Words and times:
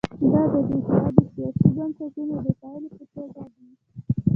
دا 0.31 0.41
د 0.51 0.53
دې 0.69 0.75
هېواد 0.87 1.09
د 1.15 1.19
سیاسي 1.33 1.67
بنسټونو 1.75 2.35
د 2.45 2.47
پایلې 2.61 2.89
په 2.97 3.03
توګه 3.13 3.41
دي. 3.53 3.67